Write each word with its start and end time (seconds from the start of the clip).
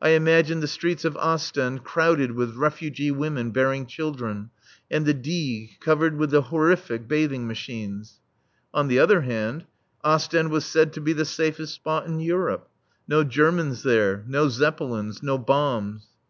I 0.00 0.12
imagined 0.14 0.62
the 0.62 0.66
streets 0.66 1.04
of 1.04 1.14
Ostend 1.18 1.84
crowded 1.84 2.32
with 2.32 2.56
refugee 2.56 3.10
women 3.10 3.50
bearing 3.50 3.84
children, 3.84 4.48
and 4.90 5.04
the 5.04 5.12
Digue 5.12 5.78
covered 5.78 6.16
with 6.16 6.30
the 6.30 6.40
horrific 6.40 7.06
bathing 7.06 7.46
machines. 7.46 8.18
On 8.72 8.88
the 8.88 8.98
other 8.98 9.20
hand, 9.20 9.66
Ostend 10.02 10.50
was 10.50 10.64
said 10.64 10.94
to 10.94 11.02
be 11.02 11.12
the 11.12 11.26
safest 11.26 11.74
spot 11.74 12.06
in 12.06 12.18
Europe. 12.18 12.70
No 13.06 13.22
Germans 13.24 13.82
there. 13.82 14.24
No 14.26 14.48
Zeppelins. 14.48 15.22
No 15.22 15.36
bombs. 15.36 16.06